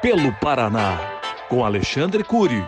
Pelo 0.00 0.32
Paraná, 0.38 0.96
com 1.48 1.64
Alexandre 1.64 2.22
Cury. 2.22 2.62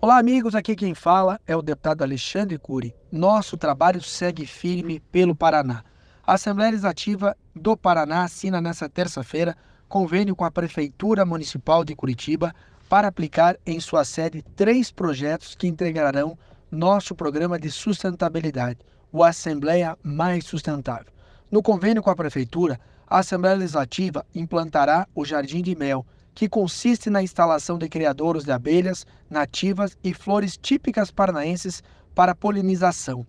Olá, 0.00 0.18
amigos. 0.18 0.56
Aqui 0.56 0.74
quem 0.74 0.96
fala 0.96 1.40
é 1.46 1.54
o 1.54 1.62
deputado 1.62 2.02
Alexandre 2.02 2.58
Cury. 2.58 2.92
Nosso 3.12 3.56
trabalho 3.56 4.02
segue 4.02 4.44
firme 4.44 4.98
pelo 4.98 5.32
Paraná. 5.32 5.84
A 6.26 6.34
Assembleia 6.34 6.72
Legislativa 6.72 7.36
do 7.54 7.76
Paraná 7.76 8.24
assina 8.24 8.60
nesta 8.60 8.88
terça-feira 8.88 9.56
convênio 9.88 10.34
com 10.34 10.44
a 10.44 10.50
Prefeitura 10.50 11.24
Municipal 11.24 11.84
de 11.84 11.94
Curitiba 11.94 12.52
para 12.88 13.06
aplicar 13.06 13.56
em 13.64 13.78
sua 13.78 14.04
sede 14.04 14.42
três 14.56 14.90
projetos 14.90 15.54
que 15.54 15.68
integrarão 15.68 16.36
nosso 16.68 17.14
programa 17.14 17.60
de 17.60 17.70
sustentabilidade, 17.70 18.78
o 19.12 19.22
Assembleia 19.22 19.96
Mais 20.02 20.44
Sustentável. 20.46 21.12
No 21.50 21.62
convênio 21.62 22.02
com 22.02 22.08
a 22.08 22.16
Prefeitura, 22.16 22.80
a 23.06 23.18
Assembleia 23.18 23.54
Legislativa 23.54 24.24
implantará 24.34 25.06
o 25.14 25.22
Jardim 25.22 25.60
de 25.60 25.76
Mel, 25.76 26.06
que 26.34 26.48
consiste 26.48 27.10
na 27.10 27.22
instalação 27.22 27.76
de 27.76 27.88
criadouros 27.90 28.44
de 28.44 28.52
abelhas 28.52 29.06
nativas 29.28 29.96
e 30.02 30.14
flores 30.14 30.56
típicas 30.56 31.10
paranaenses 31.10 31.82
para 32.14 32.34
polinização. 32.34 33.26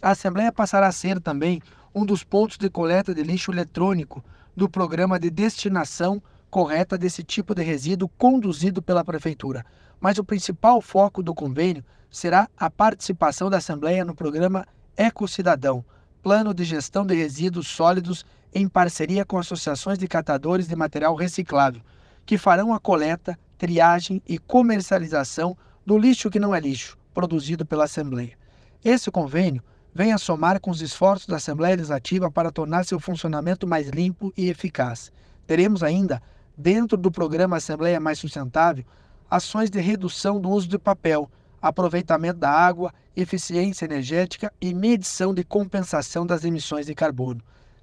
A 0.00 0.10
Assembleia 0.10 0.52
passará 0.52 0.86
a 0.86 0.92
ser 0.92 1.20
também 1.20 1.60
um 1.92 2.06
dos 2.06 2.22
pontos 2.22 2.56
de 2.56 2.70
coleta 2.70 3.12
de 3.12 3.24
lixo 3.24 3.50
eletrônico 3.50 4.24
do 4.56 4.68
programa 4.68 5.18
de 5.18 5.30
destinação 5.30 6.22
correta 6.54 6.96
desse 6.96 7.24
tipo 7.24 7.52
de 7.52 7.64
resíduo 7.64 8.08
conduzido 8.16 8.80
pela 8.80 9.04
Prefeitura. 9.04 9.66
Mas 9.98 10.18
o 10.18 10.24
principal 10.24 10.80
foco 10.80 11.20
do 11.20 11.34
convênio 11.34 11.84
será 12.08 12.48
a 12.56 12.70
participação 12.70 13.50
da 13.50 13.56
Assembleia 13.56 14.04
no 14.04 14.14
programa 14.14 14.64
Ecocidadão, 14.96 15.84
plano 16.22 16.54
de 16.54 16.62
gestão 16.62 17.04
de 17.04 17.12
resíduos 17.12 17.66
sólidos 17.66 18.24
em 18.54 18.68
parceria 18.68 19.24
com 19.24 19.36
associações 19.36 19.98
de 19.98 20.06
catadores 20.06 20.68
de 20.68 20.76
material 20.76 21.16
reciclável 21.16 21.82
que 22.24 22.38
farão 22.38 22.72
a 22.72 22.78
coleta, 22.78 23.36
triagem 23.58 24.22
e 24.24 24.38
comercialização 24.38 25.56
do 25.84 25.98
lixo 25.98 26.30
que 26.30 26.38
não 26.38 26.54
é 26.54 26.60
lixo, 26.60 26.96
produzido 27.12 27.66
pela 27.66 27.86
Assembleia. 27.86 28.38
Esse 28.84 29.10
convênio 29.10 29.60
vem 29.92 30.12
a 30.12 30.18
somar 30.18 30.60
com 30.60 30.70
os 30.70 30.80
esforços 30.80 31.26
da 31.26 31.34
Assembleia 31.34 31.74
Legislativa 31.74 32.30
para 32.30 32.52
tornar 32.52 32.84
seu 32.84 33.00
funcionamento 33.00 33.66
mais 33.66 33.88
limpo 33.88 34.32
e 34.36 34.48
eficaz. 34.48 35.10
Teremos 35.48 35.82
ainda, 35.82 36.22
dentro 36.56 36.96
do 36.96 37.10
programa 37.10 37.56
Assembleia 37.56 38.00
Mais 38.00 38.18
Sustentável, 38.18 38.84
ações 39.30 39.70
de 39.70 39.80
redução 39.80 40.40
do 40.40 40.48
uso 40.50 40.68
de 40.68 40.78
papel, 40.78 41.30
aproveitamento 41.60 42.38
da 42.38 42.50
água, 42.50 42.92
eficiência 43.16 43.84
energética 43.84 44.52
e 44.60 44.74
medição 44.74 45.34
de 45.34 45.42
compensação 45.42 46.26
das 46.26 46.44
emissões 46.44 46.86
de 46.86 46.94
carbono. 46.94 47.40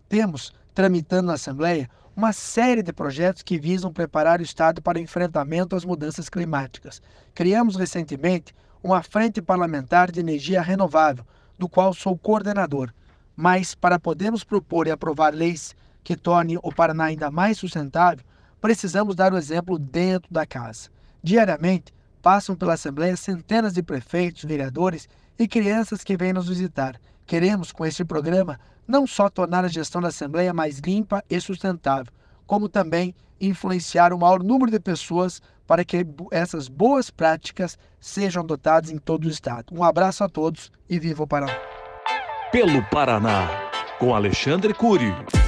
Temos, 0.07 0.53
tramitando 0.73 1.27
na 1.27 1.33
Assembleia, 1.33 1.89
uma 2.15 2.33
série 2.33 2.83
de 2.83 2.91
projetos 2.91 3.41
que 3.41 3.57
visam 3.57 3.91
preparar 3.91 4.39
o 4.39 4.43
Estado 4.43 4.81
para 4.81 4.97
o 4.97 5.01
enfrentamento 5.01 5.75
às 5.75 5.85
mudanças 5.85 6.29
climáticas. 6.29 7.01
Criamos 7.33 7.75
recentemente 7.75 8.53
uma 8.83 9.01
frente 9.01 9.41
parlamentar 9.41 10.11
de 10.11 10.19
energia 10.19 10.61
renovável, 10.61 11.25
do 11.57 11.69
qual 11.69 11.93
sou 11.93 12.17
coordenador. 12.17 12.91
Mas, 13.35 13.73
para 13.73 13.99
podermos 13.99 14.43
propor 14.43 14.87
e 14.87 14.91
aprovar 14.91 15.33
leis 15.33 15.75
que 16.03 16.15
tornem 16.15 16.59
o 16.61 16.73
Paraná 16.73 17.05
ainda 17.05 17.31
mais 17.31 17.57
sustentável, 17.57 18.25
precisamos 18.61 19.15
dar 19.15 19.33
o 19.33 19.37
exemplo 19.37 19.79
dentro 19.79 20.31
da 20.31 20.45
casa. 20.45 20.89
Diariamente, 21.21 21.93
passam 22.21 22.55
pela 22.55 22.73
Assembleia 22.73 23.17
centenas 23.17 23.73
de 23.73 23.81
prefeitos, 23.81 24.43
vereadores 24.43 25.09
e 25.37 25.47
crianças 25.47 26.03
que 26.03 26.15
vêm 26.15 26.31
nos 26.31 26.47
visitar. 26.47 26.95
Queremos, 27.25 27.71
com 27.71 27.85
este 27.85 28.05
programa, 28.05 28.59
não 28.87 29.07
só 29.07 29.29
tornar 29.29 29.65
a 29.65 29.69
gestão 29.69 30.01
da 30.01 30.09
Assembleia 30.09 30.53
mais 30.53 30.79
limpa 30.79 31.23
e 31.29 31.41
sustentável, 31.41 32.13
como 32.45 32.69
também 32.69 33.15
influenciar 33.39 34.13
o 34.13 34.19
maior 34.19 34.43
número 34.43 34.71
de 34.71 34.79
pessoas 34.79 35.41
para 35.65 35.83
que 35.83 36.05
essas 36.31 36.67
boas 36.67 37.09
práticas 37.09 37.77
sejam 37.99 38.43
adotadas 38.43 38.91
em 38.91 38.97
todo 38.97 39.25
o 39.25 39.29
Estado. 39.29 39.73
Um 39.73 39.83
abraço 39.83 40.23
a 40.23 40.29
todos 40.29 40.71
e 40.87 40.99
viva 40.99 41.23
o 41.23 41.27
Paraná. 41.27 41.53
Pelo 42.51 42.83
Paraná, 42.89 43.47
com 43.97 44.13
Alexandre 44.13 44.73
Cury. 44.73 45.40